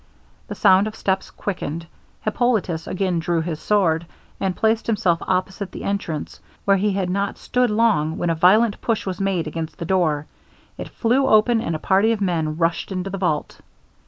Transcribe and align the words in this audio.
The 0.47 0.55
sound 0.55 0.87
of 0.87 0.95
steps 0.95 1.29
quickened. 1.29 1.85
Hippolitus 2.23 2.87
again 2.87 3.19
drew 3.19 3.39
his 3.39 3.59
sword, 3.59 4.07
and 4.39 4.55
placed 4.55 4.87
himself 4.87 5.21
opposite 5.27 5.71
the 5.71 5.83
entrance, 5.83 6.39
where 6.65 6.77
he 6.77 6.93
had 6.93 7.07
not 7.07 7.37
stood 7.37 7.69
long, 7.69 8.17
when 8.17 8.31
a 8.31 8.33
violent 8.33 8.81
push 8.81 9.05
was 9.05 9.21
made 9.21 9.45
against 9.45 9.77
the 9.77 9.85
door; 9.85 10.25
it 10.75 10.89
flew 10.89 11.27
open, 11.27 11.61
and 11.61 11.75
a 11.75 11.77
party 11.77 12.11
of 12.13 12.19
men 12.19 12.57
rushed 12.57 12.91
into 12.91 13.11
the 13.11 13.19
vault. 13.19 13.59